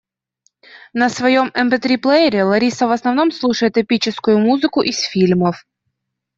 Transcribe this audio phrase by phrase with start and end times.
[0.93, 5.63] На своём МП-три-плеере Лариса в основном слушает эпическую музыку из фильмов.